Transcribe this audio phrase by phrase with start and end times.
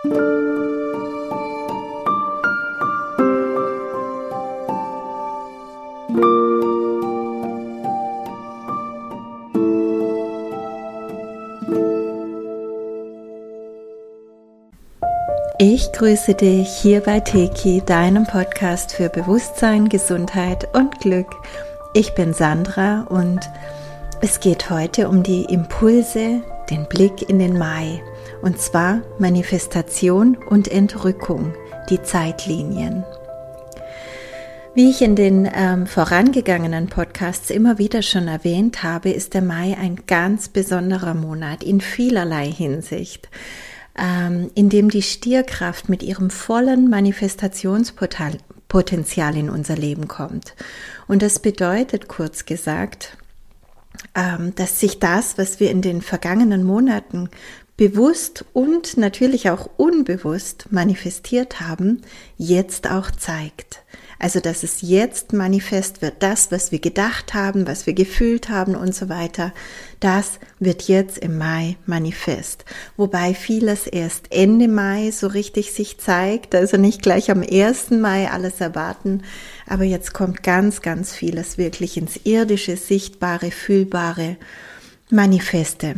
[0.00, 0.10] Ich
[15.90, 21.34] grüße dich hier bei Teki, deinem Podcast für Bewusstsein, Gesundheit und Glück.
[21.94, 23.40] Ich bin Sandra und
[24.20, 26.40] es geht heute um die Impulse,
[26.70, 28.00] den Blick in den Mai
[28.42, 31.54] und zwar Manifestation und Entrückung,
[31.90, 33.04] die Zeitlinien.
[34.74, 39.76] Wie ich in den ähm, vorangegangenen Podcasts immer wieder schon erwähnt habe, ist der Mai
[39.80, 43.28] ein ganz besonderer Monat in vielerlei Hinsicht
[43.98, 50.54] ähm, in dem die Stierkraft mit ihrem vollen Manifestationspotenzial in unser Leben kommt.
[51.06, 53.18] Und das bedeutet kurz gesagt,
[54.14, 57.28] ähm, dass sich das, was wir in den vergangenen Monaten
[57.78, 62.02] bewusst und natürlich auch unbewusst manifestiert haben,
[62.36, 63.82] jetzt auch zeigt.
[64.18, 68.74] Also, dass es jetzt manifest wird, das, was wir gedacht haben, was wir gefühlt haben
[68.74, 69.54] und so weiter,
[70.00, 72.64] das wird jetzt im Mai manifest.
[72.96, 77.92] Wobei vieles erst Ende Mai so richtig sich zeigt, also nicht gleich am 1.
[77.92, 79.22] Mai alles erwarten,
[79.68, 84.36] aber jetzt kommt ganz, ganz vieles wirklich ins irdische, sichtbare, fühlbare
[85.10, 85.94] Manifeste.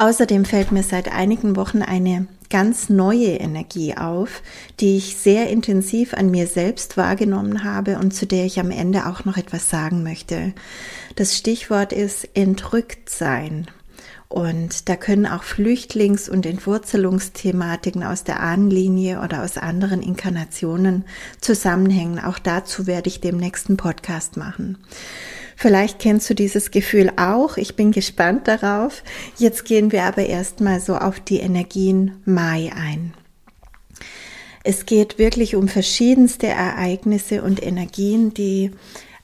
[0.00, 4.40] Außerdem fällt mir seit einigen Wochen eine ganz neue Energie auf,
[4.80, 9.04] die ich sehr intensiv an mir selbst wahrgenommen habe und zu der ich am Ende
[9.04, 10.54] auch noch etwas sagen möchte.
[11.16, 13.66] Das Stichwort ist entrückt sein.
[14.30, 21.04] Und da können auch Flüchtlings- und Entwurzelungsthematiken aus der Ahnenlinie oder aus anderen Inkarnationen
[21.42, 22.18] zusammenhängen.
[22.20, 24.78] Auch dazu werde ich dem nächsten Podcast machen.
[25.60, 27.58] Vielleicht kennst du dieses Gefühl auch.
[27.58, 29.02] Ich bin gespannt darauf.
[29.36, 33.12] Jetzt gehen wir aber erstmal so auf die Energien Mai ein.
[34.64, 38.70] Es geht wirklich um verschiedenste Ereignisse und Energien, die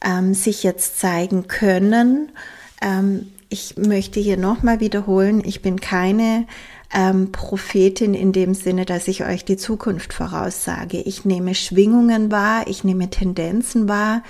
[0.05, 2.33] ähm, sich jetzt zeigen können.
[2.83, 6.47] Ähm, ich möchte hier nochmal wiederholen, ich bin keine
[6.95, 11.01] ähm, Prophetin in dem Sinne, dass ich euch die Zukunft voraussage.
[11.01, 14.23] Ich nehme Schwingungen wahr, ich nehme Tendenzen wahr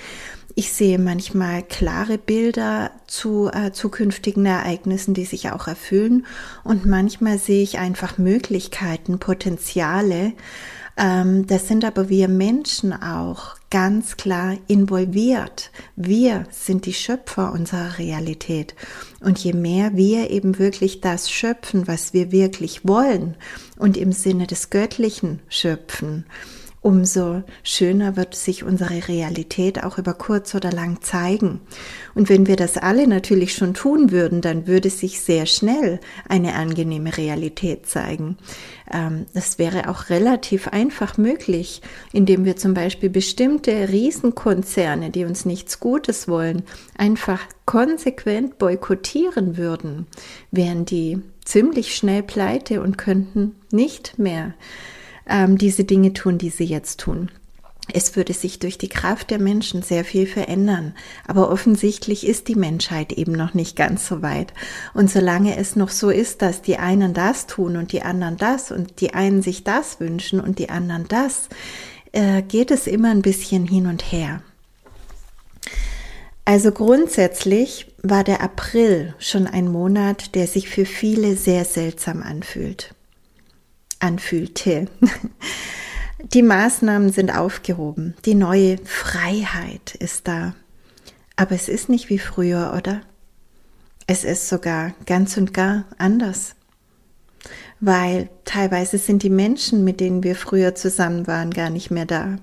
[0.57, 6.25] ich sehe manchmal klare Bilder zu äh, zukünftigen Ereignissen, die sich auch erfüllen.
[6.63, 10.33] Und manchmal sehe ich einfach Möglichkeiten, Potenziale.
[10.97, 15.69] Ähm, das sind aber wir Menschen auch ganz klar involviert.
[15.95, 18.73] Wir sind die Schöpfer unserer Realität.
[19.19, 23.35] Und je mehr wir eben wirklich das schöpfen, was wir wirklich wollen
[23.77, 26.25] und im Sinne des Göttlichen schöpfen,
[26.81, 31.61] umso schöner wird sich unsere Realität auch über kurz oder lang zeigen.
[32.15, 35.99] Und wenn wir das alle natürlich schon tun würden, dann würde sich sehr schnell
[36.29, 38.37] eine angenehme Realität zeigen.
[38.91, 41.81] Ähm, das wäre auch relativ einfach möglich,
[42.13, 46.63] indem wir zum Beispiel bestimmte Riesenkonzerne, die uns nichts Gutes wollen,
[46.97, 50.07] einfach konsequent boykottieren würden,
[50.51, 54.53] wären die ziemlich schnell pleite und könnten nicht mehr
[55.29, 57.29] ähm, diese Dinge tun, die sie jetzt tun.
[57.93, 60.93] Es würde sich durch die Kraft der Menschen sehr viel verändern,
[61.25, 64.53] aber offensichtlich ist die Menschheit eben noch nicht ganz so weit.
[64.93, 68.71] Und solange es noch so ist, dass die einen das tun und die anderen das
[68.71, 71.47] und die einen sich das wünschen und die anderen das,
[72.11, 74.41] äh, geht es immer ein bisschen hin und her.
[76.43, 82.93] Also grundsätzlich war der April schon ein Monat, der sich für viele sehr seltsam anfühlt
[83.99, 84.87] anfühlte.
[86.33, 88.15] Die Maßnahmen sind aufgehoben.
[88.25, 90.55] Die neue Freiheit ist da.
[91.35, 93.01] Aber es ist nicht wie früher, oder?
[94.07, 96.55] Es ist sogar ganz und gar anders.
[97.79, 102.37] Weil teilweise sind die Menschen, mit denen wir früher zusammen waren, gar nicht mehr da.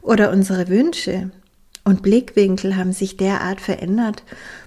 [0.00, 1.30] Oder unsere Wünsche
[1.84, 4.22] und Blickwinkel haben sich derart verändert,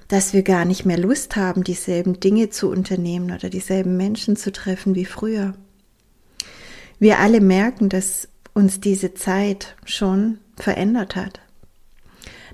[0.07, 4.51] dass wir gar nicht mehr Lust haben, dieselben Dinge zu unternehmen oder dieselben Menschen zu
[4.51, 5.53] treffen wie früher.
[6.99, 11.39] Wir alle merken, dass uns diese Zeit schon verändert hat.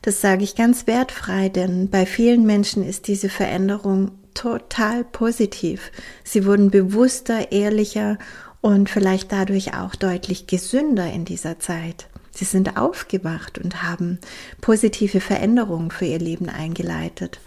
[0.02, 5.92] Das sage ich ganz wertfrei, denn bei vielen Menschen ist diese Veränderung total positiv.
[6.24, 8.18] Sie wurden bewusster, ehrlicher
[8.62, 12.08] und vielleicht dadurch auch deutlich gesünder in dieser Zeit.
[12.32, 14.20] Sie sind aufgewacht und haben
[14.62, 17.40] positive Veränderungen für ihr Leben eingeleitet.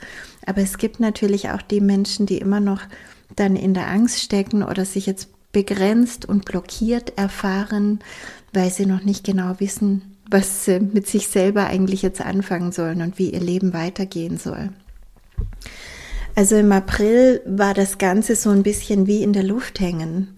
[0.47, 2.83] Aber es gibt natürlich auch die Menschen, die immer noch
[3.35, 8.01] dann in der Angst stecken oder sich jetzt begrenzt und blockiert erfahren,
[8.53, 13.03] weil sie noch nicht genau wissen, was sie mit sich selber eigentlich jetzt anfangen sollen
[13.03, 14.71] und wie ihr Leben weitergehen soll.
[16.35, 20.35] Also im April war das Ganze so ein bisschen wie in der Luft hängen.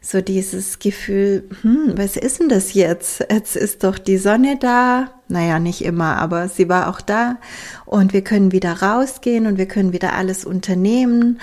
[0.00, 3.24] So dieses Gefühl, hm, was ist denn das jetzt?
[3.30, 5.10] Jetzt ist doch die Sonne da.
[5.28, 7.36] Naja, nicht immer, aber sie war auch da.
[7.84, 11.40] Und wir können wieder rausgehen und wir können wieder alles unternehmen.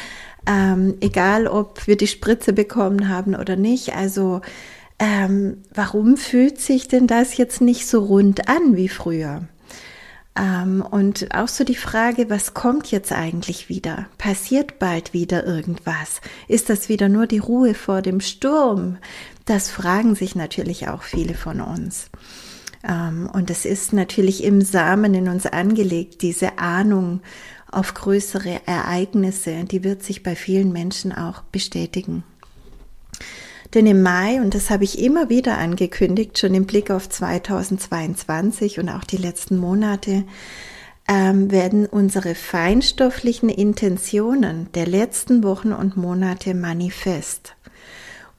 [0.47, 3.95] Ähm, egal, ob wir die Spritze bekommen haben oder nicht.
[3.95, 4.41] Also,
[4.99, 9.47] ähm, warum fühlt sich denn das jetzt nicht so rund an wie früher?
[10.37, 14.07] Ähm, und auch so die Frage, was kommt jetzt eigentlich wieder?
[14.17, 16.19] Passiert bald wieder irgendwas?
[16.47, 18.97] Ist das wieder nur die Ruhe vor dem Sturm?
[19.45, 22.09] Das fragen sich natürlich auch viele von uns.
[22.87, 27.21] Ähm, und es ist natürlich im Samen in uns angelegt, diese Ahnung
[27.71, 32.23] auf größere Ereignisse, die wird sich bei vielen Menschen auch bestätigen.
[33.75, 38.79] Denn im Mai, und das habe ich immer wieder angekündigt, schon im Blick auf 2022
[38.79, 40.23] und auch die letzten Monate,
[41.09, 47.57] ähm, werden unsere feinstofflichen Intentionen der letzten Wochen und Monate manifest.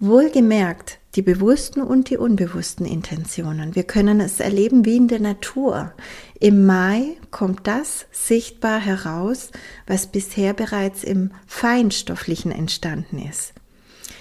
[0.01, 3.75] Wohlgemerkt, die bewussten und die unbewussten Intentionen.
[3.75, 5.93] Wir können es erleben wie in der Natur.
[6.41, 9.51] Im Mai kommt das sichtbar heraus,
[9.87, 13.53] was bisher bereits im Feinstofflichen entstanden ist.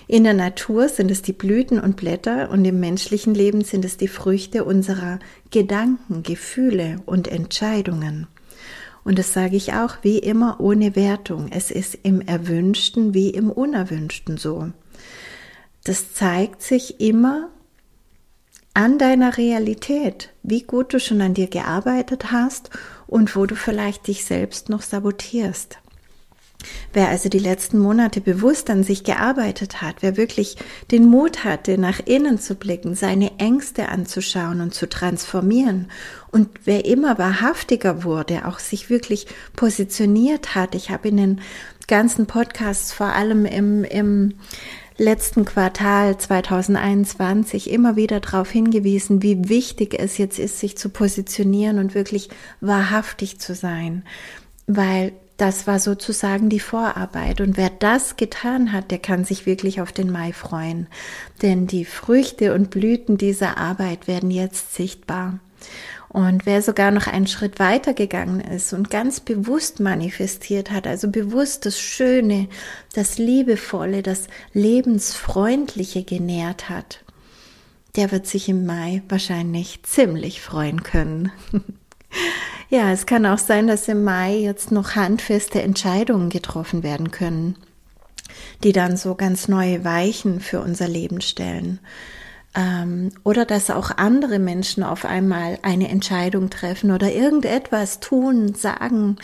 [0.08, 3.98] In der Natur sind es die Blüten und Blätter und im menschlichen Leben sind es
[3.98, 5.20] die Früchte unserer
[5.52, 8.28] Gedanken, Gefühle und Entscheidungen.
[9.04, 11.48] Und das sage ich auch wie immer ohne Wertung.
[11.52, 14.72] Es ist im Erwünschten wie im Unerwünschten so.
[15.84, 17.50] Das zeigt sich immer
[18.74, 22.72] an deiner Realität, wie gut du schon an dir gearbeitet hast
[23.08, 25.78] und wo du vielleicht dich selbst noch sabotierst.
[26.94, 30.58] Wer also die letzten Monate bewusst an sich gearbeitet hat, wer wirklich
[30.92, 35.88] den Mut hatte, nach innen zu blicken, seine Ängste anzuschauen und zu transformieren
[36.32, 40.76] und wer immer wahrhaftiger wurde, auch sich wirklich positioniert hat.
[40.76, 41.42] Ich habe in den
[41.88, 44.34] ganzen Podcasts, vor allem im, im
[44.98, 51.80] letzten Quartal 2021 immer wieder darauf hingewiesen, wie wichtig es jetzt ist, sich zu positionieren
[51.80, 52.30] und wirklich
[52.62, 54.04] wahrhaftig zu sein.
[54.68, 57.42] Weil das war sozusagen die Vorarbeit.
[57.42, 60.88] Und wer das getan hat, der kann sich wirklich auf den Mai freuen.
[61.42, 65.40] Denn die Früchte und Blüten dieser Arbeit werden jetzt sichtbar.
[66.08, 71.10] Und wer sogar noch einen Schritt weiter gegangen ist und ganz bewusst manifestiert hat, also
[71.10, 72.48] bewusst das Schöne,
[72.94, 77.04] das Liebevolle, das Lebensfreundliche genährt hat,
[77.98, 81.34] der wird sich im Mai wahrscheinlich ziemlich freuen können.
[82.70, 87.56] Ja, es kann auch sein, dass im Mai jetzt noch handfeste Entscheidungen getroffen werden können,
[88.64, 91.80] die dann so ganz neue Weichen für unser Leben stellen.
[92.56, 99.18] Ähm, oder dass auch andere Menschen auf einmal eine Entscheidung treffen oder irgendetwas tun, sagen,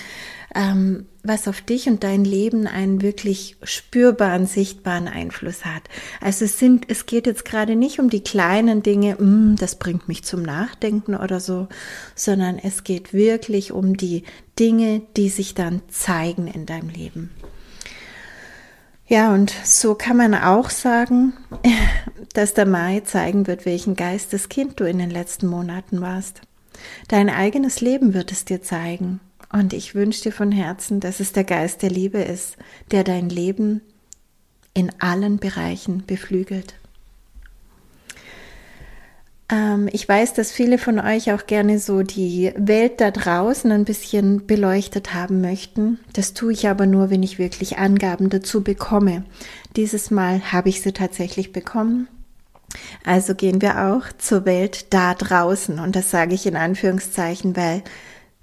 [0.55, 5.83] ähm, was auf dich und dein Leben einen wirklich spürbaren, sichtbaren Einfluss hat.
[6.19, 10.07] Also es sind, es geht jetzt gerade nicht um die kleinen Dinge, mm, das bringt
[10.07, 11.67] mich zum Nachdenken oder so,
[12.15, 14.23] sondern es geht wirklich um die
[14.59, 17.31] Dinge, die sich dann zeigen in deinem Leben.
[19.11, 21.33] Ja, und so kann man auch sagen,
[22.33, 26.41] dass der Mai zeigen wird, welchen Geisteskind du in den letzten Monaten warst.
[27.09, 29.19] Dein eigenes Leben wird es dir zeigen.
[29.51, 32.57] Und ich wünsche dir von Herzen, dass es der Geist der Liebe ist,
[32.91, 33.81] der dein Leben
[34.73, 36.75] in allen Bereichen beflügelt.
[39.51, 43.83] Ähm, ich weiß, dass viele von euch auch gerne so die Welt da draußen ein
[43.83, 45.99] bisschen beleuchtet haben möchten.
[46.13, 49.25] Das tue ich aber nur, wenn ich wirklich Angaben dazu bekomme.
[49.75, 52.07] Dieses Mal habe ich sie tatsächlich bekommen.
[53.03, 55.79] Also gehen wir auch zur Welt da draußen.
[55.79, 57.83] Und das sage ich in Anführungszeichen, weil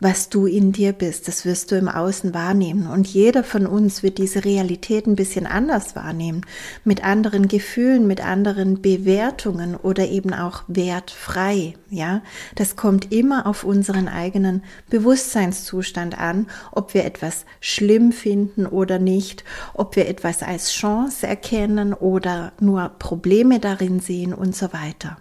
[0.00, 2.86] was du in dir bist, das wirst du im Außen wahrnehmen.
[2.86, 6.42] Und jeder von uns wird diese Realität ein bisschen anders wahrnehmen,
[6.84, 11.74] mit anderen Gefühlen, mit anderen Bewertungen oder eben auch wertfrei.
[11.90, 12.22] Ja,
[12.54, 19.44] das kommt immer auf unseren eigenen Bewusstseinszustand an, ob wir etwas schlimm finden oder nicht,
[19.74, 25.16] ob wir etwas als Chance erkennen oder nur Probleme darin sehen und so weiter.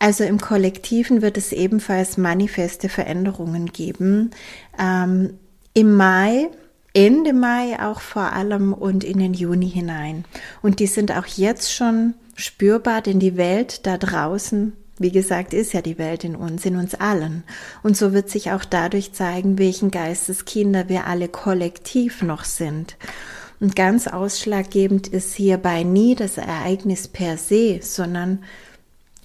[0.00, 4.30] Also im Kollektiven wird es ebenfalls manifeste Veränderungen geben.
[4.78, 5.34] Ähm,
[5.74, 6.48] Im Mai,
[6.94, 10.24] Ende Mai auch vor allem und in den Juni hinein.
[10.62, 15.74] Und die sind auch jetzt schon spürbar, denn die Welt da draußen, wie gesagt, ist
[15.74, 17.44] ja die Welt in uns, in uns allen.
[17.82, 22.96] Und so wird sich auch dadurch zeigen, welchen Geisteskinder wir alle kollektiv noch sind.
[23.60, 28.38] Und ganz ausschlaggebend ist hierbei nie das Ereignis per se, sondern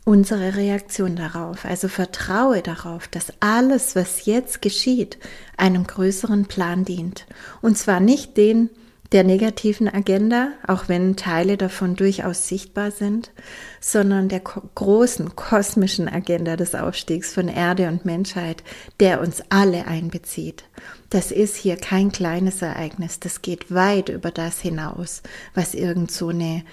[0.06, 1.66] unsere Reaktion darauf.
[1.66, 5.18] Also vertraue darauf, dass alles, was jetzt geschieht,
[5.58, 7.26] einem größeren Plan dient.
[7.62, 8.70] Und zwar nicht den,
[9.12, 13.32] der negativen Agenda, auch wenn Teile davon durchaus sichtbar sind,
[13.80, 18.64] sondern der großen kosmischen Agenda des Aufstiegs von Erde und Menschheit,
[19.00, 20.66] der uns alle einbezieht.
[21.10, 25.22] Das ist hier kein kleines Ereignis, das geht weit über das hinaus,
[25.54, 26.64] was irgend so eine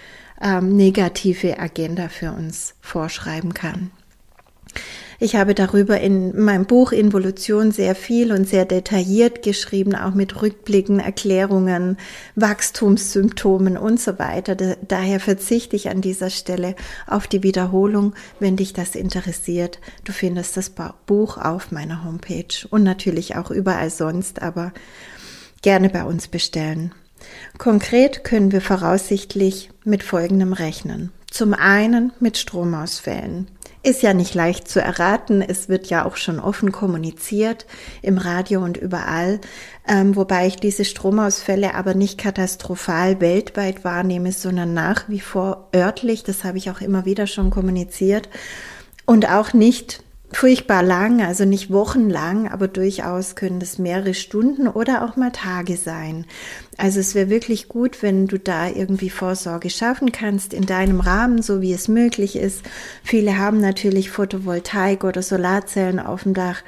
[0.40, 3.90] ähm, negative Agenda für uns vorschreiben kann.
[5.22, 10.42] Ich habe darüber in meinem Buch Involution sehr viel und sehr detailliert geschrieben, auch mit
[10.42, 11.96] Rückblicken, Erklärungen,
[12.34, 14.56] Wachstumssymptomen und so weiter.
[14.56, 16.74] Daher verzichte ich an dieser Stelle
[17.06, 19.78] auf die Wiederholung, wenn dich das interessiert.
[20.02, 20.72] Du findest das
[21.06, 24.72] Buch auf meiner Homepage und natürlich auch überall sonst, aber
[25.62, 26.92] gerne bei uns bestellen.
[27.58, 31.12] Konkret können wir voraussichtlich mit folgendem rechnen.
[31.30, 33.48] Zum einen mit Stromausfällen.
[33.84, 35.42] Ist ja nicht leicht zu erraten.
[35.42, 37.66] Es wird ja auch schon offen kommuniziert
[38.00, 39.40] im Radio und überall.
[39.88, 46.22] Ähm, wobei ich diese Stromausfälle aber nicht katastrophal weltweit wahrnehme, sondern nach wie vor örtlich.
[46.22, 48.28] Das habe ich auch immer wieder schon kommuniziert.
[49.04, 55.04] Und auch nicht furchtbar lang, also nicht wochenlang, aber durchaus können das mehrere Stunden oder
[55.04, 56.26] auch mal Tage sein.
[56.78, 61.42] Also es wäre wirklich gut, wenn du da irgendwie Vorsorge schaffen kannst in deinem Rahmen,
[61.42, 62.62] so wie es möglich ist.
[63.04, 66.62] Viele haben natürlich Photovoltaik oder Solarzellen auf dem Dach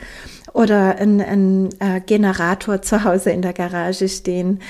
[0.53, 4.61] oder ein, äh, Generator zu Hause in der Garage stehen,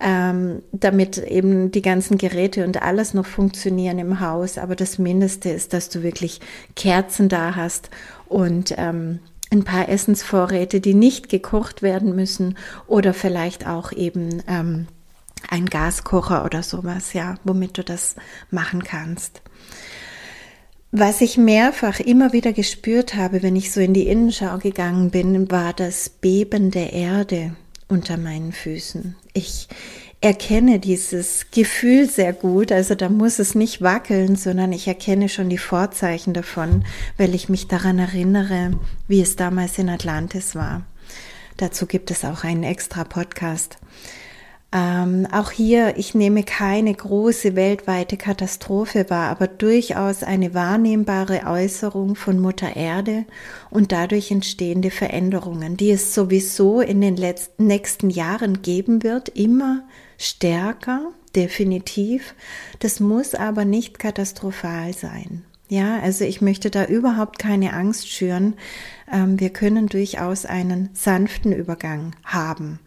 [0.00, 4.56] ähm, damit eben die ganzen Geräte und alles noch funktionieren im Haus.
[4.56, 6.40] Aber das Mindeste ist, dass du wirklich
[6.74, 7.90] Kerzen da hast
[8.34, 9.20] und ähm,
[9.52, 14.88] ein paar Essensvorräte, die nicht gekocht werden müssen oder vielleicht auch eben ähm,
[15.48, 18.16] ein Gaskocher oder sowas, ja, womit du das
[18.50, 19.40] machen kannst.
[20.90, 25.48] Was ich mehrfach immer wieder gespürt habe, wenn ich so in die Innenschau gegangen bin,
[25.52, 27.54] war das Beben der Erde
[27.86, 29.14] unter meinen Füßen.
[29.32, 29.68] Ich
[30.24, 32.72] erkenne dieses Gefühl sehr gut.
[32.72, 36.86] Also da muss es nicht wackeln, sondern ich erkenne schon die Vorzeichen davon,
[37.18, 38.72] weil ich mich daran erinnere,
[39.06, 40.86] wie es damals in Atlantis war.
[41.58, 43.76] Dazu gibt es auch einen extra Podcast.
[44.76, 52.16] Ähm, auch hier, ich nehme keine große weltweite Katastrophe wahr, aber durchaus eine wahrnehmbare Äußerung
[52.16, 53.24] von Mutter Erde
[53.70, 59.84] und dadurch entstehende Veränderungen, die es sowieso in den letzten, nächsten Jahren geben wird, immer
[60.18, 62.34] stärker, definitiv.
[62.80, 65.44] Das muss aber nicht katastrophal sein.
[65.68, 68.54] Ja, also ich möchte da überhaupt keine Angst schüren.
[69.10, 72.80] Ähm, wir können durchaus einen sanften Übergang haben.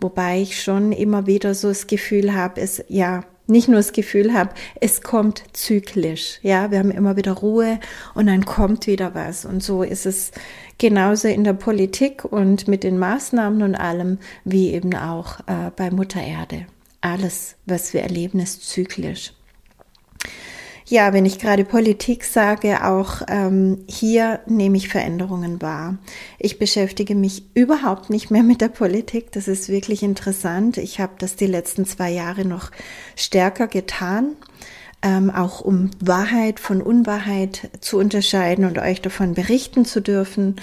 [0.00, 4.34] Wobei ich schon immer wieder so das Gefühl habe, es, ja, nicht nur das Gefühl
[4.34, 4.50] habe,
[4.80, 6.38] es kommt zyklisch.
[6.42, 7.80] Ja, wir haben immer wieder Ruhe
[8.14, 9.44] und dann kommt wieder was.
[9.44, 10.32] Und so ist es
[10.76, 15.90] genauso in der Politik und mit den Maßnahmen und allem, wie eben auch äh, bei
[15.90, 16.66] Mutter Erde.
[17.00, 19.32] Alles, was wir erleben, ist zyklisch.
[20.90, 25.98] Ja, wenn ich gerade Politik sage, auch ähm, hier nehme ich Veränderungen wahr.
[26.38, 29.30] Ich beschäftige mich überhaupt nicht mehr mit der Politik.
[29.32, 30.78] Das ist wirklich interessant.
[30.78, 32.70] Ich habe das die letzten zwei Jahre noch
[33.16, 34.34] stärker getan,
[35.02, 40.56] ähm, auch um Wahrheit von Unwahrheit zu unterscheiden und euch davon berichten zu dürfen.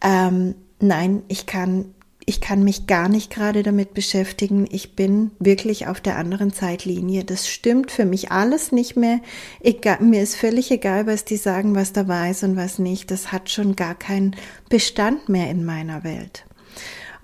[0.00, 1.86] Ähm, nein, ich kann
[2.26, 4.66] ich kann mich gar nicht gerade damit beschäftigen.
[4.70, 7.24] Ich bin wirklich auf der anderen Zeitlinie.
[7.24, 9.20] Das stimmt für mich alles nicht mehr.
[9.60, 13.10] Egal, mir ist völlig egal, was die sagen, was da weiß und was nicht.
[13.10, 14.36] Das hat schon gar keinen
[14.68, 16.44] Bestand mehr in meiner Welt.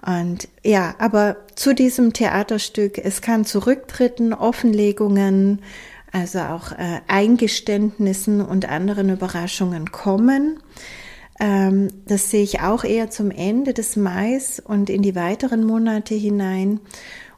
[0.05, 5.61] Und ja, aber zu diesem Theaterstück, es kann zu Rücktritten, Offenlegungen,
[6.13, 10.61] also auch äh, Eingeständnissen und anderen Überraschungen kommen.
[11.41, 16.15] Ähm, das sehe ich auch eher zum Ende des Mais und in die weiteren Monate
[16.15, 16.81] hinein.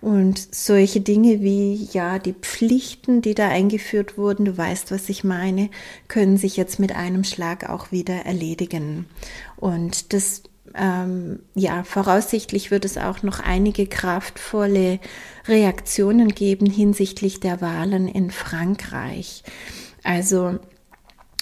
[0.01, 5.23] Und solche Dinge wie, ja, die Pflichten, die da eingeführt wurden, du weißt, was ich
[5.23, 5.71] meine,
[6.09, 9.07] können sich jetzt mit einem Schlag auch wieder erledigen.
[9.57, 10.43] Und das,
[10.75, 14.99] ähm, ja, voraussichtlich wird es auch noch einige kraftvolle
[15.47, 19.45] Reaktionen geben hinsichtlich der Wahlen in Frankreich.
[20.03, 20.59] Also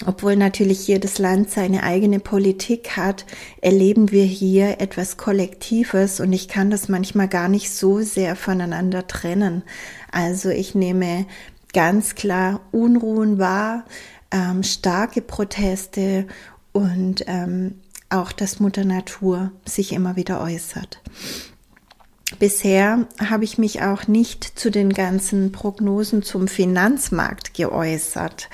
[0.05, 3.25] obwohl natürlich jedes Land seine eigene Politik hat,
[3.61, 9.07] erleben wir hier etwas Kollektives und ich kann das manchmal gar nicht so sehr voneinander
[9.07, 9.63] trennen.
[10.11, 11.25] Also ich nehme
[11.73, 13.85] ganz klar Unruhen wahr,
[14.31, 16.27] ähm, starke Proteste
[16.71, 21.01] und ähm, auch, dass Mutter Natur sich immer wieder äußert.
[22.39, 28.49] Bisher habe ich mich auch nicht zu den ganzen Prognosen zum Finanzmarkt geäußert.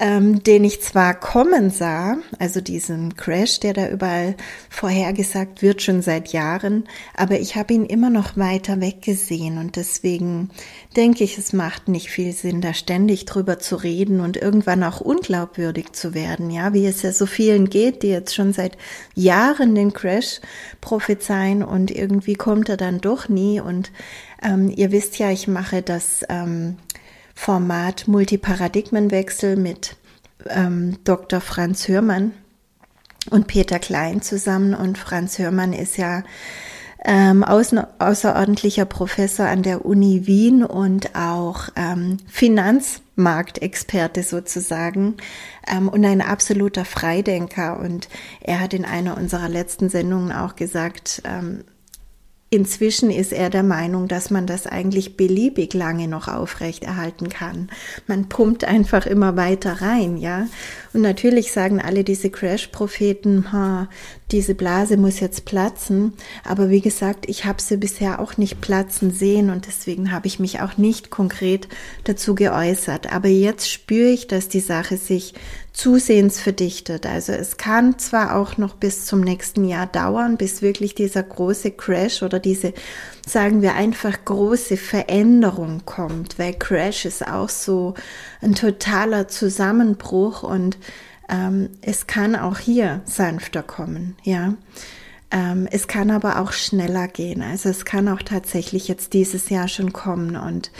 [0.00, 4.34] Ähm, den ich zwar kommen sah, also diesen Crash, der da überall
[4.70, 10.48] vorhergesagt wird, schon seit Jahren, aber ich habe ihn immer noch weiter weggesehen und deswegen
[10.96, 15.02] denke ich, es macht nicht viel Sinn, da ständig drüber zu reden und irgendwann auch
[15.02, 18.78] unglaubwürdig zu werden, ja, wie es ja so vielen geht, die jetzt schon seit
[19.14, 20.40] Jahren den Crash
[20.80, 23.92] prophezeien und irgendwie kommt er dann doch nie und
[24.42, 26.76] ähm, ihr wisst ja, ich mache das ähm,
[27.40, 29.96] Format Multiparadigmenwechsel mit
[30.50, 31.40] ähm, Dr.
[31.40, 32.32] Franz Hörmann
[33.30, 34.74] und Peter Klein zusammen.
[34.74, 36.22] Und Franz Hörmann ist ja
[37.02, 45.16] ähm, außerordentlicher Professor an der Uni Wien und auch ähm, Finanzmarktexperte sozusagen
[45.66, 47.80] ähm, und ein absoluter Freidenker.
[47.80, 48.10] Und
[48.42, 51.64] er hat in einer unserer letzten Sendungen auch gesagt, ähm,
[52.52, 57.70] Inzwischen ist er der Meinung, dass man das eigentlich beliebig lange noch aufrechterhalten kann.
[58.08, 60.48] Man pumpt einfach immer weiter rein, ja.
[60.92, 63.46] Und natürlich sagen alle diese Crash-Propheten,
[64.32, 66.14] diese Blase muss jetzt platzen.
[66.42, 70.40] Aber wie gesagt, ich habe sie bisher auch nicht platzen sehen und deswegen habe ich
[70.40, 71.68] mich auch nicht konkret
[72.02, 73.12] dazu geäußert.
[73.12, 75.34] Aber jetzt spüre ich, dass die Sache sich
[75.72, 77.06] zusehends verdichtet.
[77.06, 81.70] Also es kann zwar auch noch bis zum nächsten Jahr dauern, bis wirklich dieser große
[81.72, 82.74] Crash oder diese,
[83.26, 87.94] sagen wir einfach, große Veränderung kommt, weil Crash ist auch so
[88.40, 90.78] ein totaler Zusammenbruch und
[91.28, 94.54] ähm, es kann auch hier sanfter kommen, ja.
[95.32, 97.40] Ähm, es kann aber auch schneller gehen.
[97.40, 100.34] Also es kann auch tatsächlich jetzt dieses Jahr schon kommen.
[100.34, 100.72] Und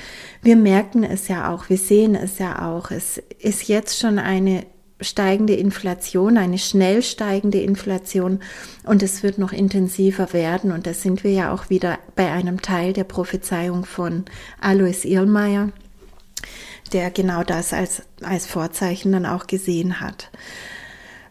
[0.42, 2.90] wir merken es ja auch, wir sehen es ja auch.
[2.90, 4.66] Es ist jetzt schon eine
[5.00, 8.40] steigende Inflation, eine schnell steigende Inflation
[8.84, 12.62] und es wird noch intensiver werden und da sind wir ja auch wieder bei einem
[12.62, 14.24] Teil der Prophezeiung von
[14.60, 15.70] Alois Irlmeier,
[16.92, 20.30] der genau das als, als Vorzeichen dann auch gesehen hat.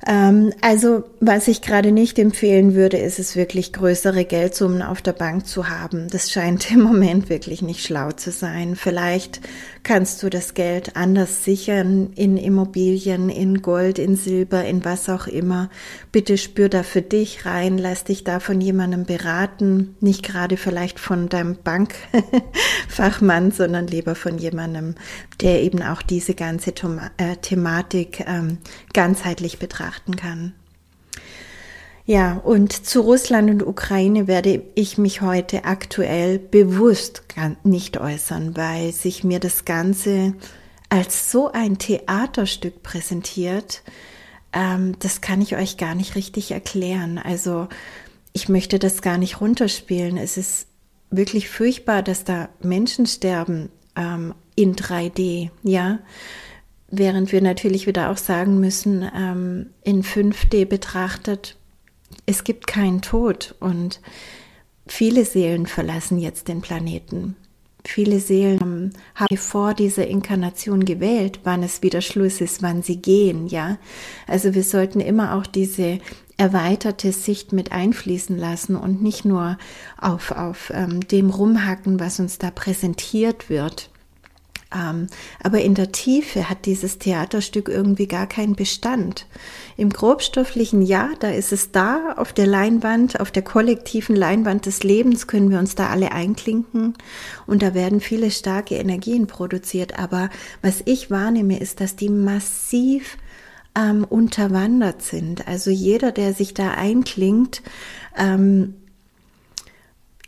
[0.08, 5.14] Ähm, also, was ich gerade nicht empfehlen würde, ist es wirklich größere Geldsummen auf der
[5.14, 6.08] Bank zu haben.
[6.10, 8.76] Das scheint im Moment wirklich nicht schlau zu sein.
[8.76, 9.42] Vielleicht
[9.84, 15.28] kannst du das Geld anders sichern in Immobilien, in Gold, in Silber, in was auch
[15.28, 15.70] immer.
[16.12, 21.00] Bitte spür da für dich rein, lass dich da von jemandem beraten, nicht gerade vielleicht
[21.00, 24.96] von deinem Bankfachmann, sondern lieber von jemandem,
[25.42, 26.72] der eben auch diese ganze
[27.18, 28.60] äh, Thematik ähm,
[28.94, 30.54] ganzheitlich betrachten kann.
[32.10, 37.22] Ja, und zu Russland und Ukraine werde ich mich heute aktuell bewusst
[37.64, 40.34] nicht äußern, weil sich mir das Ganze
[40.90, 43.84] als so ein Theaterstück präsentiert.
[44.54, 47.20] Ähm, das kann ich euch gar nicht richtig erklären.
[47.20, 47.68] Also
[48.34, 50.18] ich möchte das gar nicht runterspielen.
[50.18, 50.66] Es ist
[51.12, 56.00] wirklich furchtbar, dass da Menschen sterben ähm, in 3D, ja.
[56.90, 61.59] Während wir natürlich wieder auch sagen müssen, ähm, in 5D betrachtet
[62.30, 64.02] es gibt keinen Tod und
[64.86, 67.36] viele Seelen verlassen jetzt den Planeten.
[67.84, 73.48] Viele Seelen haben vor dieser Inkarnation gewählt, wann es wieder Schluss ist, wann sie gehen,
[73.48, 73.80] ja.
[74.28, 75.98] Also wir sollten immer auch diese
[76.38, 79.58] erweiterte Sicht mit einfließen lassen und nicht nur
[80.00, 83.89] auf, auf ähm, dem rumhacken, was uns da präsentiert wird.
[84.74, 85.08] Ähm,
[85.44, 89.26] aber in der Tiefe hat dieses Theaterstück irgendwie gar keinen Bestand.
[89.78, 94.84] Im grobstofflichen Ja, da ist es da, auf der Leinwand, auf der kollektiven Leinwand des
[94.84, 96.94] Lebens können wir uns da alle einklinken
[97.48, 99.98] und da werden viele starke Energien produziert.
[99.98, 100.30] Aber
[100.62, 103.18] was ich wahrnehme, ist, dass die massiv
[103.76, 105.48] ähm, unterwandert sind.
[105.48, 107.64] Also jeder, der sich da einklingt,
[108.18, 108.76] ähm,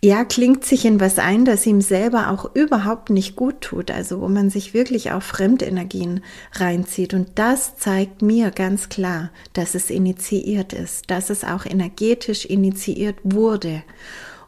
[0.04, 4.20] ja, klingt sich in was ein, das ihm selber auch überhaupt nicht gut tut, also
[4.20, 7.14] wo man sich wirklich auch Fremdenergien reinzieht.
[7.14, 13.18] Und das zeigt mir ganz klar, dass es initiiert ist, dass es auch energetisch initiiert
[13.24, 13.84] wurde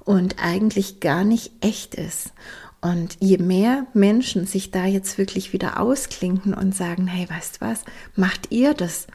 [0.03, 2.33] und eigentlich gar nicht echt ist.
[2.81, 7.83] Und je mehr Menschen sich da jetzt wirklich wieder ausklinken und sagen, hey, weißt was,
[8.15, 9.05] macht ihr das?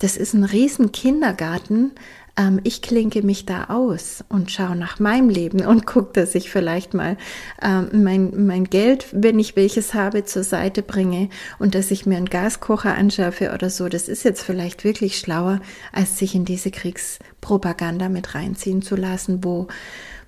[0.00, 1.92] Das ist ein riesen Kindergarten,
[2.36, 6.50] ähm, ich klinke mich da aus und schaue nach meinem Leben und gucke, dass ich
[6.50, 7.16] vielleicht mal
[7.62, 12.16] ähm, mein, mein Geld, wenn ich welches habe, zur Seite bringe und dass ich mir
[12.16, 13.88] einen Gaskocher anschaffe oder so.
[13.88, 15.60] Das ist jetzt vielleicht wirklich schlauer,
[15.92, 19.68] als sich in diese Kriegspropaganda mit reinziehen zu lassen, wo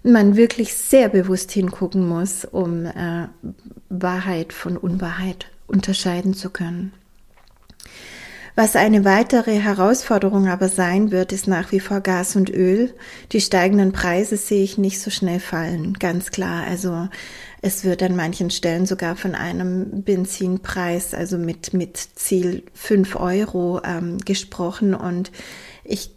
[0.03, 3.27] man wirklich sehr bewusst hingucken muss, um äh,
[3.89, 6.93] Wahrheit von Unwahrheit unterscheiden zu können.
[8.59, 12.95] Was eine weitere Herausforderung aber sein wird, ist nach wie vor Gas und Öl.
[13.33, 16.65] Die steigenden Preise sehe ich nicht so schnell fallen, ganz klar.
[16.67, 17.09] Also
[17.67, 23.81] Es wird an manchen Stellen sogar von einem Benzinpreis, also mit, mit Ziel 5 Euro
[23.85, 24.95] ähm, gesprochen.
[24.95, 25.33] Und
[25.83, 26.16] ich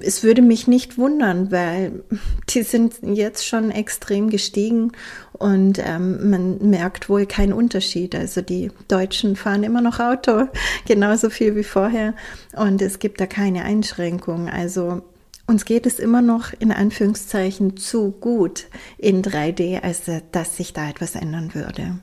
[0.00, 2.02] es würde mich nicht wundern, weil
[2.48, 4.92] die sind jetzt schon extrem gestiegen
[5.32, 8.14] und ähm, man merkt wohl keinen Unterschied.
[8.14, 10.48] Also die Deutschen fahren immer noch Auto,
[10.86, 12.14] genauso viel wie vorher
[12.56, 14.48] und es gibt da keine Einschränkung.
[14.48, 15.02] Also
[15.46, 18.66] uns geht es immer noch in Anführungszeichen zu gut
[18.98, 22.00] in 3D, als dass sich da etwas ändern würde.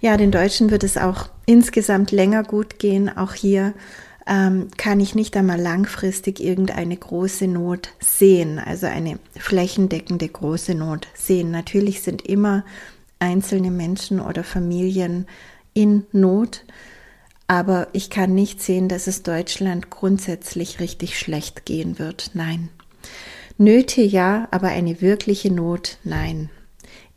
[0.00, 3.74] Ja, den Deutschen wird es auch insgesamt länger gut gehen, auch hier
[4.26, 11.08] ähm, kann ich nicht einmal langfristig irgendeine große Not sehen, also eine flächendeckende große Not
[11.14, 11.50] sehen.
[11.50, 12.64] Natürlich sind immer
[13.18, 15.26] einzelne Menschen oder Familien
[15.74, 16.64] in Not,
[17.46, 22.30] aber ich kann nicht sehen, dass es Deutschland grundsätzlich richtig schlecht gehen wird.
[22.34, 22.68] Nein.
[23.58, 26.50] Nöte ja, aber eine wirkliche Not nein.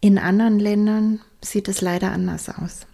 [0.02, 2.86] In anderen Ländern sieht es leider anders aus.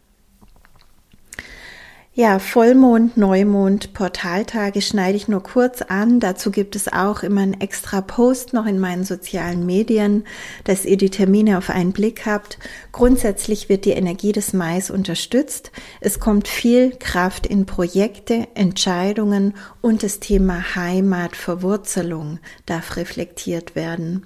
[2.13, 6.19] Ja, Vollmond, Neumond, Portaltage schneide ich nur kurz an.
[6.19, 10.25] Dazu gibt es auch immer einen extra Post noch in meinen sozialen Medien,
[10.65, 12.59] dass ihr die Termine auf einen Blick habt.
[12.91, 15.71] Grundsätzlich wird die Energie des Mais unterstützt.
[16.01, 24.25] Es kommt viel Kraft in Projekte, Entscheidungen und das Thema Heimat, Verwurzelung darf reflektiert werden.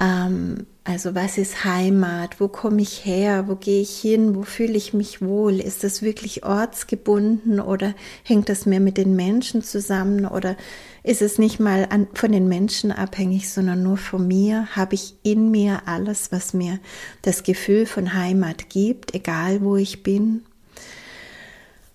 [0.00, 2.40] Ähm, also was ist Heimat?
[2.40, 3.46] Wo komme ich her?
[3.46, 4.34] Wo gehe ich hin?
[4.34, 5.60] Wo fühle ich mich wohl?
[5.60, 10.56] Ist das wirklich ortsgebunden oder hängt das mehr mit den Menschen zusammen oder
[11.02, 14.74] ist es nicht mal an, von den Menschen abhängig, sondern nur von mir?
[14.76, 16.78] Habe ich in mir alles, was mir
[17.20, 20.42] das Gefühl von Heimat gibt, egal wo ich bin?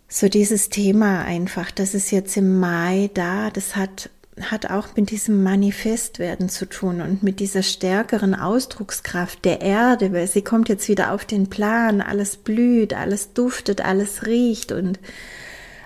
[0.07, 5.11] So dieses Thema einfach, das ist jetzt im Mai da, das hat hat auch mit
[5.11, 10.87] diesem Manifestwerden zu tun und mit dieser stärkeren Ausdruckskraft der Erde, weil sie kommt jetzt
[10.87, 14.99] wieder auf den Plan, alles blüht, alles duftet, alles riecht und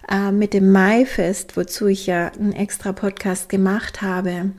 [0.09, 4.51] äh, mit dem Maifest, wozu ich ja einen extra Podcast gemacht habe,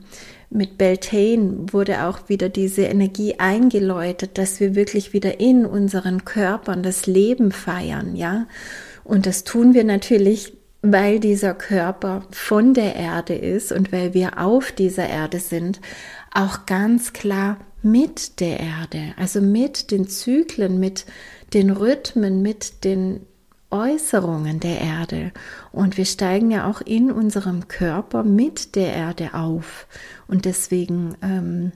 [0.51, 6.81] mit Beltane wurde auch wieder diese Energie eingeläutet, dass wir wirklich wieder in unseren Körpern
[6.81, 8.47] das Leben feiern, ja.
[9.03, 14.39] Und das tun wir natürlich weil dieser Körper von der Erde ist und weil wir
[14.39, 15.81] auf dieser Erde sind,
[16.33, 21.05] auch ganz klar mit der Erde, also mit den Zyklen, mit
[21.53, 23.25] den Rhythmen, mit den
[23.71, 25.31] Äußerungen der Erde.
[25.71, 29.87] Und wir steigen ja auch in unserem Körper mit der Erde auf.
[30.27, 31.71] Und deswegen ähm,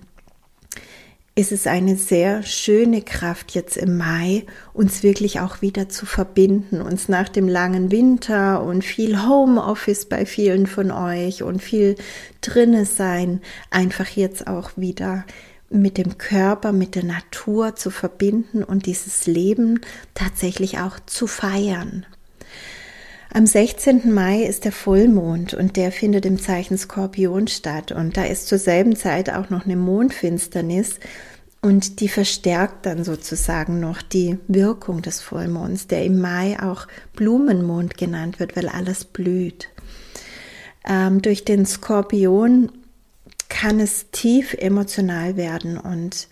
[1.35, 6.79] ist es eine sehr schöne Kraft jetzt im Mai, uns wirklich auch wieder zu verbinden,
[6.79, 11.95] uns nach dem langen Winter und viel Homeoffice bei vielen von euch und viel
[12.41, 13.41] drinne sein,
[13.71, 15.25] einfach jetzt auch wieder
[15.71, 19.81] mit dem Körper, mit der Natur zu verbinden und dieses Leben
[20.13, 22.05] tatsächlich auch zu feiern.
[23.35, 24.13] Am 16.
[24.13, 28.59] Mai ist der Vollmond und der findet im Zeichen Skorpion statt und da ist zur
[28.59, 30.99] selben Zeit auch noch eine Mondfinsternis
[31.59, 37.97] und die verstärkt dann sozusagen noch die Wirkung des Vollmonds, der im Mai auch Blumenmond
[37.97, 39.67] genannt wird, weil alles blüht.
[40.87, 42.71] Ähm, durch den Skorpion
[43.49, 46.27] kann es tief emotional werden und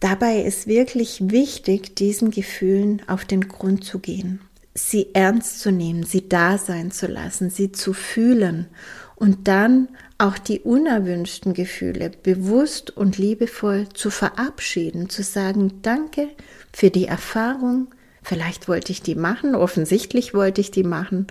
[0.00, 4.40] dabei ist wirklich wichtig, diesen Gefühlen auf den Grund zu gehen
[4.74, 8.68] sie ernst zu nehmen, sie da sein zu lassen, sie zu fühlen
[9.16, 16.28] und dann auch die unerwünschten Gefühle bewusst und liebevoll zu verabschieden, zu sagen, danke
[16.72, 17.88] für die Erfahrung,
[18.22, 21.26] vielleicht wollte ich die machen, offensichtlich wollte ich die machen,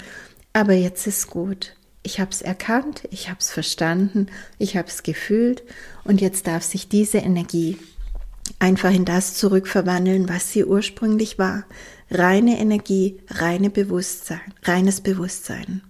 [0.54, 1.76] aber jetzt ist gut.
[2.02, 5.64] Ich habe es erkannt, ich habe es verstanden, ich habe es gefühlt
[6.04, 7.78] und jetzt darf sich diese Energie
[8.58, 11.66] einfach in das zurückverwandeln, was sie ursprünglich war,
[12.12, 15.82] reine Energie, reine Bewusstsein, reines Bewusstsein.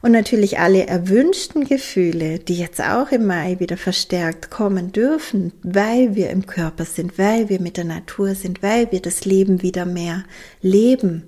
[0.00, 6.14] Und natürlich alle erwünschten Gefühle, die jetzt auch im Mai wieder verstärkt kommen dürfen, weil
[6.14, 9.86] wir im Körper sind, weil wir mit der Natur sind, weil wir das Leben wieder
[9.86, 10.22] mehr
[10.62, 11.24] leben,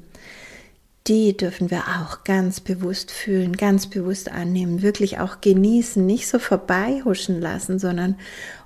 [1.09, 6.39] die dürfen wir auch ganz bewusst fühlen, ganz bewusst annehmen, wirklich auch genießen, nicht so
[6.39, 8.17] vorbeihuschen lassen, sondern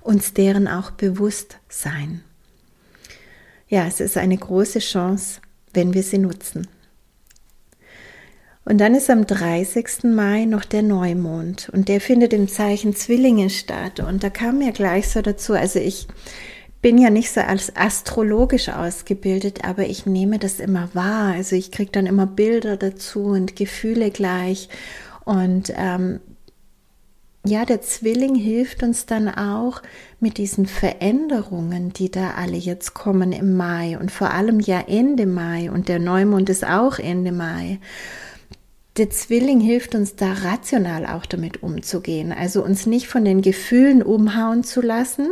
[0.03, 2.23] uns deren auch bewusst sein
[3.74, 5.40] ja, es ist eine große Chance,
[5.72, 6.68] wenn wir sie nutzen.
[8.64, 10.04] Und dann ist am 30.
[10.04, 13.98] Mai noch der Neumond und der findet im Zeichen Zwillinge statt.
[13.98, 16.06] Und da kam mir gleich so dazu, also ich
[16.82, 21.34] bin ja nicht so als astrologisch ausgebildet, aber ich nehme das immer wahr.
[21.34, 24.68] Also ich kriege dann immer Bilder dazu und Gefühle gleich.
[25.24, 26.20] Und ähm,
[27.46, 29.83] ja, der Zwilling hilft uns dann auch
[30.18, 35.26] mit diesen Veränderungen, die da alle jetzt kommen im Mai und vor allem ja Ende
[35.26, 37.78] Mai und der Neumond ist auch Ende Mai.
[38.96, 44.02] Der Zwilling hilft uns da rational auch damit umzugehen, also uns nicht von den Gefühlen
[44.02, 45.30] umhauen zu lassen,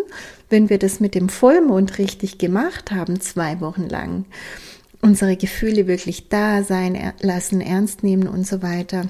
[0.51, 4.27] wenn wir das mit dem Vollmond richtig gemacht haben, zwei Wochen lang.
[5.01, 9.09] Unsere Gefühle wirklich da sein lassen, ernst nehmen und so weiter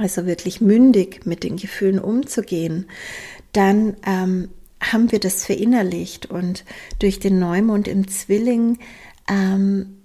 [0.00, 2.86] also wirklich mündig mit den Gefühlen umzugehen,
[3.52, 4.48] dann ähm,
[4.80, 6.64] haben wir das verinnerlicht und
[6.98, 8.78] durch den Neumond im Zwilling
[9.28, 9.98] ähm,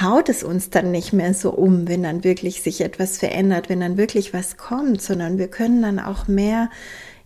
[0.00, 3.80] haut es uns dann nicht mehr so um, wenn dann wirklich sich etwas verändert, wenn
[3.80, 6.70] dann wirklich was kommt, sondern wir können dann auch mehr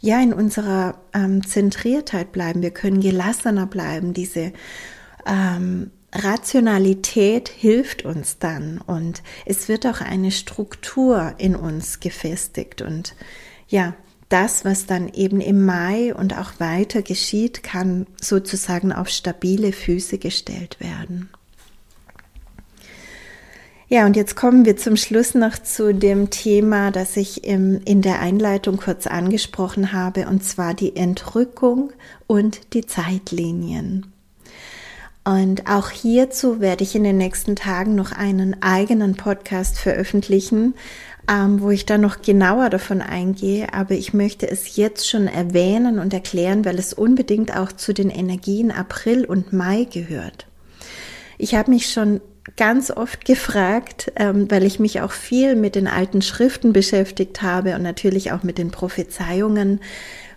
[0.01, 4.53] ja in unserer ähm, Zentriertheit bleiben, wir können gelassener bleiben, diese
[5.27, 13.15] ähm, Rationalität hilft uns dann und es wird auch eine Struktur in uns gefestigt und
[13.69, 13.95] ja,
[14.31, 20.19] das, was dann eben im Mai und auch weiter geschieht, kann sozusagen auf stabile Füße
[20.19, 21.31] gestellt werden.
[23.91, 28.03] Ja, und jetzt kommen wir zum Schluss noch zu dem Thema, das ich im, in
[28.03, 31.95] der Einleitung kurz angesprochen habe, und zwar die Entrückung
[32.27, 34.13] und die Zeitlinien.
[35.29, 40.73] Und auch hierzu werde ich in den nächsten Tagen noch einen eigenen Podcast veröffentlichen,
[41.31, 43.75] ähm, wo ich dann noch genauer davon eingehe.
[43.75, 48.09] Aber ich möchte es jetzt schon erwähnen und erklären, weil es unbedingt auch zu den
[48.09, 50.47] Energien April und Mai gehört.
[51.37, 52.23] Ich habe mich schon
[52.57, 57.75] ganz oft gefragt, ähm, weil ich mich auch viel mit den alten Schriften beschäftigt habe
[57.75, 59.81] und natürlich auch mit den Prophezeiungen,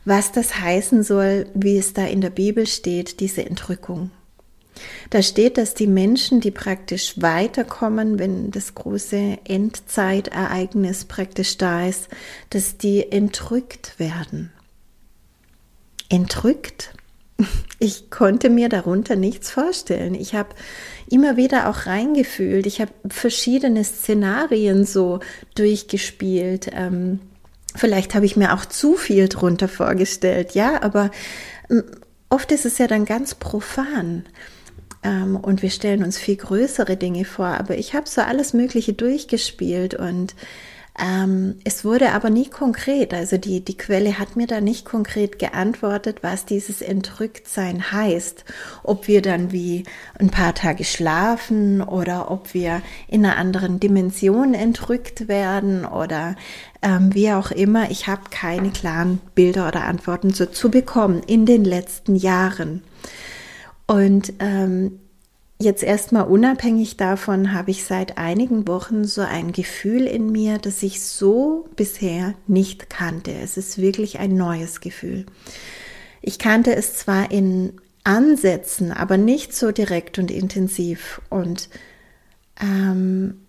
[0.04, 4.12] was das heißen soll, wie es da in der Bibel steht, diese Entrückung.
[5.10, 12.08] Da steht, dass die Menschen, die praktisch weiterkommen, wenn das große Endzeitereignis praktisch da ist,
[12.50, 14.52] dass die entrückt werden.
[16.10, 16.94] Entrückt?
[17.84, 20.14] Ich konnte mir darunter nichts vorstellen.
[20.14, 20.50] Ich habe
[21.10, 22.68] immer wieder auch reingefühlt.
[22.68, 25.20] Ich habe verschiedene Szenarien so
[25.56, 26.70] durchgespielt.
[26.76, 27.20] Ähm,
[27.76, 31.10] vielleicht habe ich mir auch zu viel drunter vorgestellt, ja, aber
[31.72, 31.84] ähm,
[32.30, 34.26] oft ist es ja dann ganz profan.
[35.04, 37.48] Ähm, und wir stellen uns viel größere Dinge vor.
[37.48, 40.36] Aber ich habe so alles Mögliche durchgespielt und
[41.00, 43.14] ähm, es wurde aber nie konkret.
[43.14, 48.44] Also die, die Quelle hat mir da nicht konkret geantwortet, was dieses Entrücktsein heißt.
[48.84, 49.86] Ob wir dann wie
[50.20, 56.36] ein paar Tage schlafen oder ob wir in einer anderen Dimension entrückt werden oder
[56.82, 57.90] ähm, wie auch immer.
[57.90, 62.84] Ich habe keine klaren Bilder oder Antworten dazu bekommen in den letzten Jahren.
[63.92, 65.02] Und ähm,
[65.60, 70.82] jetzt erstmal unabhängig davon habe ich seit einigen Wochen so ein Gefühl in mir, das
[70.82, 73.34] ich so bisher nicht kannte.
[73.34, 75.26] Es ist wirklich ein neues Gefühl.
[76.22, 77.74] Ich kannte es zwar in
[78.06, 81.22] Ansätzen, aber nicht so direkt und intensiv.
[81.30, 81.68] Und
[82.62, 83.42] ähm,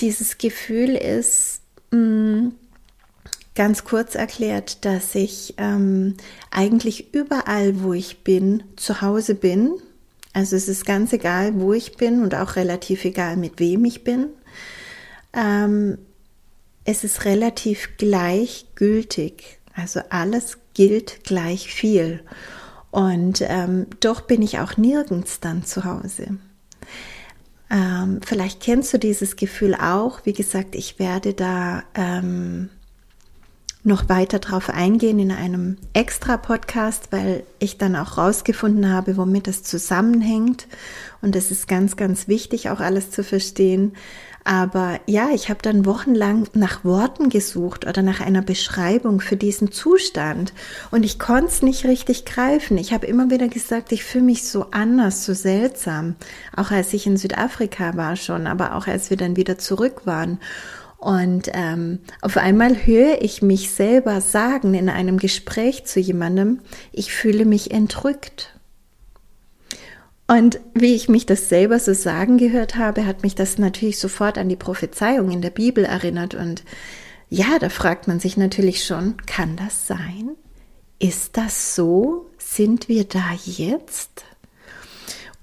[0.00, 2.52] dieses Gefühl ist, mh, mm,
[3.54, 6.16] Ganz kurz erklärt, dass ich ähm,
[6.50, 9.74] eigentlich überall, wo ich bin, zu Hause bin.
[10.32, 14.02] Also es ist ganz egal, wo ich bin und auch relativ egal, mit wem ich
[14.02, 14.26] bin.
[15.32, 15.98] Ähm,
[16.84, 19.58] es ist relativ gleichgültig.
[19.72, 22.24] Also alles gilt gleich viel.
[22.90, 26.38] Und ähm, doch bin ich auch nirgends dann zu Hause.
[27.70, 30.20] Ähm, vielleicht kennst du dieses Gefühl auch.
[30.24, 32.70] Wie gesagt, ich werde da ähm,
[33.84, 39.46] noch weiter drauf eingehen in einem extra Podcast, weil ich dann auch rausgefunden habe, womit
[39.46, 40.66] das zusammenhängt.
[41.20, 43.92] Und es ist ganz, ganz wichtig, auch alles zu verstehen.
[44.44, 49.72] Aber ja, ich habe dann wochenlang nach Worten gesucht oder nach einer Beschreibung für diesen
[49.72, 50.52] Zustand.
[50.90, 52.76] Und ich konnte es nicht richtig greifen.
[52.76, 56.14] Ich habe immer wieder gesagt, ich fühle mich so anders, so seltsam.
[56.54, 60.38] Auch als ich in Südafrika war schon, aber auch als wir dann wieder zurück waren.
[61.04, 66.60] Und ähm, auf einmal höre ich mich selber sagen in einem Gespräch zu jemandem,
[66.92, 68.58] ich fühle mich entrückt.
[70.26, 74.38] Und wie ich mich das selber so sagen gehört habe, hat mich das natürlich sofort
[74.38, 76.34] an die Prophezeiung in der Bibel erinnert.
[76.34, 76.64] Und
[77.28, 80.30] ja, da fragt man sich natürlich schon, kann das sein?
[80.98, 82.30] Ist das so?
[82.38, 84.24] Sind wir da jetzt?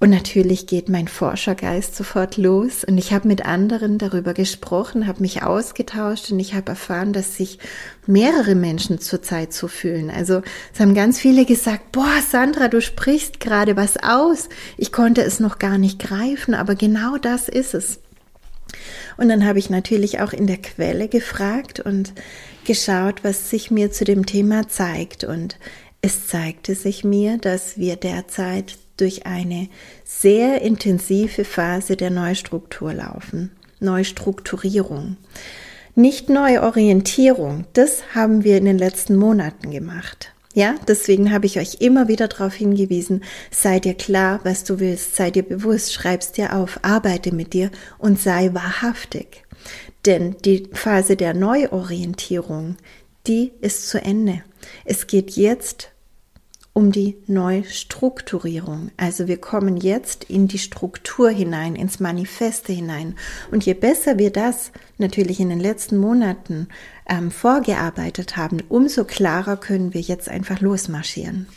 [0.02, 5.22] Und natürlich geht mein Forschergeist sofort los und ich habe mit anderen darüber gesprochen, habe
[5.22, 7.60] mich ausgetauscht und ich habe erfahren, dass sich
[8.08, 10.10] mehrere Menschen zurzeit so fühlen.
[10.10, 10.42] Also
[10.74, 14.50] es haben ganz viele gesagt, boah, Sandra, du sprichst gerade was aus.
[14.76, 18.00] Ich konnte es noch gar nicht greifen, aber genau das ist es.
[19.18, 22.14] Und dann habe ich natürlich auch in der Quelle gefragt und
[22.66, 25.26] geschaut, was sich mir zu dem Thema zeigt.
[25.26, 25.60] Und
[26.02, 29.68] es zeigte sich mir, dass wir derzeit durch eine
[30.06, 33.52] sehr intensive Phase der Neustruktur laufen.
[33.80, 35.18] Neustrukturierung.
[35.96, 40.34] Nicht Neuorientierung, das haben wir in den letzten Monaten gemacht.
[40.54, 45.16] Ja, deswegen habe ich euch immer wieder darauf hingewiesen, sei dir klar, was du willst,
[45.16, 49.44] sei dir bewusst, schreib's dir auf, arbeite mit dir und sei wahrhaftig.
[50.06, 52.78] Denn die Phase der Neuorientierung,
[53.28, 54.44] die ist zu Ende.
[54.84, 55.92] Es geht jetzt
[56.74, 58.92] um die Neustrukturierung.
[58.96, 63.16] Also wir kommen jetzt in die Struktur hinein, ins Manifeste hinein.
[63.52, 66.70] Und je besser wir das natürlich in den letzten Monaten
[67.10, 71.48] ähm, vorgearbeitet haben, umso klarer können wir jetzt einfach losmarschieren.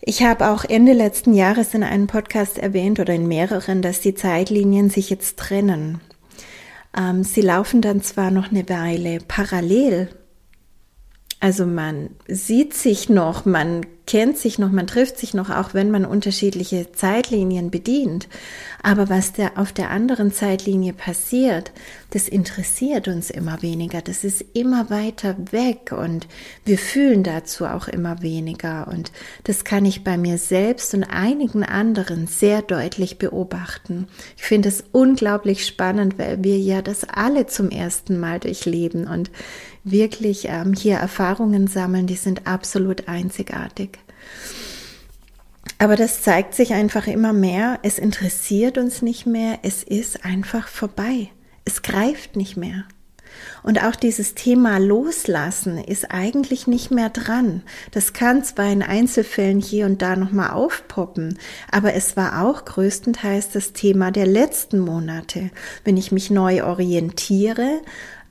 [0.00, 4.14] Ich habe auch Ende letzten Jahres in einem Podcast erwähnt oder in mehreren, dass die
[4.14, 6.00] Zeitlinien sich jetzt trennen.
[6.96, 10.08] Ähm, sie laufen dann zwar noch eine Weile parallel,
[11.40, 15.90] also man sieht sich noch, man kennt sich noch, man trifft sich noch, auch wenn
[15.90, 18.28] man unterschiedliche Zeitlinien bedient.
[18.82, 21.70] Aber was der auf der anderen Zeitlinie passiert,
[22.10, 24.02] das interessiert uns immer weniger.
[24.02, 26.26] Das ist immer weiter weg und
[26.64, 28.88] wir fühlen dazu auch immer weniger.
[28.88, 29.12] Und
[29.44, 34.08] das kann ich bei mir selbst und einigen anderen sehr deutlich beobachten.
[34.36, 39.30] Ich finde es unglaublich spannend, weil wir ja das alle zum ersten Mal durchleben und
[39.90, 43.98] wirklich ähm, hier Erfahrungen sammeln, die sind absolut einzigartig.
[45.78, 47.78] Aber das zeigt sich einfach immer mehr.
[47.82, 49.60] Es interessiert uns nicht mehr.
[49.62, 51.30] Es ist einfach vorbei.
[51.64, 52.84] Es greift nicht mehr.
[53.62, 57.62] Und auch dieses Thema Loslassen ist eigentlich nicht mehr dran.
[57.92, 61.38] Das kann zwar in Einzelfällen hier und da nochmal aufpoppen,
[61.70, 65.50] aber es war auch größtenteils das Thema der letzten Monate.
[65.84, 67.80] Wenn ich mich neu orientiere,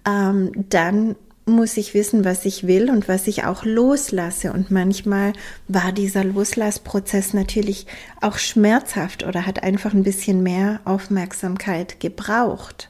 [0.05, 1.15] ähm, dann
[1.49, 4.53] muss ich wissen, was ich will und was ich auch loslasse.
[4.53, 5.33] Und manchmal
[5.67, 7.87] war dieser Loslassprozess natürlich
[8.21, 12.89] auch schmerzhaft oder hat einfach ein bisschen mehr Aufmerksamkeit gebraucht.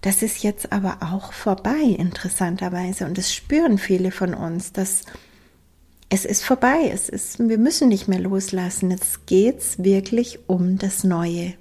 [0.00, 3.04] Das ist jetzt aber auch vorbei, interessanterweise.
[3.04, 5.02] Und das spüren viele von uns, dass
[6.08, 6.90] es ist vorbei.
[6.92, 8.90] Es ist, wir müssen nicht mehr loslassen.
[8.90, 11.54] Jetzt geht's wirklich um das Neue.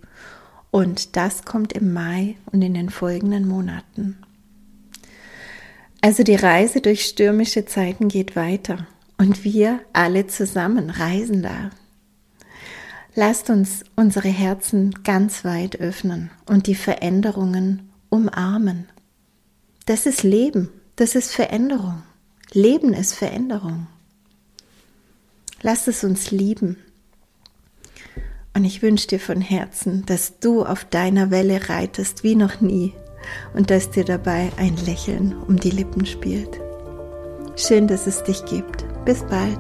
[0.72, 4.18] Und das kommt im Mai und in den folgenden Monaten.
[6.02, 11.72] Also die Reise durch stürmische Zeiten geht weiter und wir alle zusammen reisen da.
[13.16, 18.88] Lasst uns unsere Herzen ganz weit öffnen und die Veränderungen umarmen.
[19.88, 22.04] Das ist Leben, das ist Veränderung.
[22.52, 23.88] Leben ist Veränderung.
[25.62, 26.78] Lass es uns lieben.
[28.54, 32.94] Und ich wünsche dir von Herzen, dass du auf deiner Welle reitest wie noch nie
[33.54, 36.60] und dass dir dabei ein Lächeln um die Lippen spielt.
[37.56, 38.86] Schön, dass es dich gibt.
[39.06, 39.58] Bis bald.